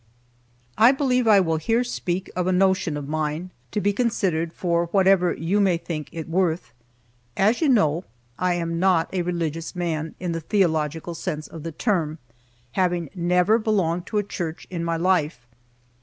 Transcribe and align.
I 0.79 0.93
believe 0.93 1.27
I 1.27 1.39
will 1.39 1.57
here 1.57 1.83
speak 1.83 2.31
of 2.35 2.47
a 2.47 2.51
notion 2.51 2.97
of 2.97 3.07
mine, 3.07 3.51
to 3.69 3.79
be 3.79 3.93
considered 3.93 4.51
for 4.51 4.87
whatever 4.87 5.33
you 5.33 5.59
may 5.61 5.77
think 5.77 6.09
it 6.11 6.27
worth. 6.27 6.73
As 7.37 7.61
you 7.61 7.69
know, 7.69 8.05
I 8.39 8.55
am 8.55 8.79
not 8.79 9.13
a 9.13 9.21
religious 9.21 9.75
man, 9.75 10.15
in 10.19 10.31
the 10.31 10.41
theological 10.41 11.13
sense 11.13 11.45
of 11.47 11.61
the 11.61 11.71
term, 11.71 12.17
having 12.71 13.11
never 13.13 13.59
belonged 13.59 14.07
to 14.07 14.17
a 14.17 14.23
church 14.23 14.65
in 14.71 14.83
my 14.83 14.97
life. 14.97 15.45